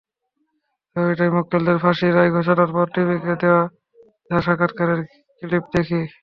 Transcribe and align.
ছবিটায় 0.95 1.33
মক্কেলদের 1.35 1.77
ফাঁসির 1.83 2.15
রায় 2.15 2.31
ঘোষণার 2.35 2.69
পরপর 2.69 2.87
টিভিকে 2.93 3.33
দেওয়া 3.41 3.63
তাঁর 4.27 4.41
সাক্ষাত্কারের 4.45 4.99
ক্লিপ 5.41 5.63
দেখি। 5.75 5.99